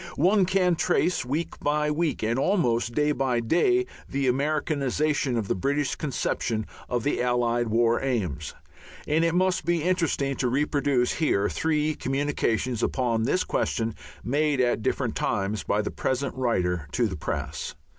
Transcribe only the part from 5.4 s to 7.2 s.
the British conception of